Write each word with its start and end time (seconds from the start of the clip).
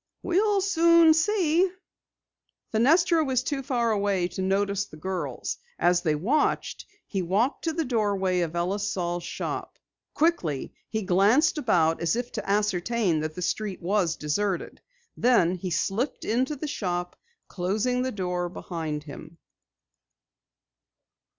"We'll 0.23 0.61
soon 0.61 1.13
see." 1.13 1.69
Fenestra 2.71 3.23
was 3.23 3.43
too 3.43 3.61
far 3.61 3.91
away 3.91 4.27
to 4.29 4.41
notice 4.41 4.85
the 4.85 4.97
girls. 4.97 5.59
As 5.77 6.01
they 6.01 6.15
watched, 6.15 6.87
he 7.05 7.21
walked 7.21 7.65
to 7.65 7.73
the 7.73 7.85
doorway 7.85 8.39
of 8.39 8.55
Ellis 8.55 8.91
Saal's 8.91 9.21
shop. 9.23 9.77
Quickly 10.15 10.73
he 10.89 11.03
glanced 11.03 11.59
about 11.59 12.01
as 12.01 12.15
if 12.15 12.31
to 12.31 12.49
ascertain 12.49 13.19
that 13.19 13.35
the 13.35 13.43
street 13.43 13.79
was 13.79 14.15
deserted. 14.15 14.81
Then 15.17 15.53
he 15.53 15.69
slipped 15.69 16.25
into 16.25 16.55
the 16.55 16.67
shop, 16.67 17.15
closing 17.47 18.01
the 18.01 18.11
door 18.11 18.49
behind 18.49 19.03
him. 19.03 19.37